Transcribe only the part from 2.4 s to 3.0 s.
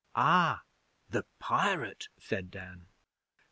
Dan.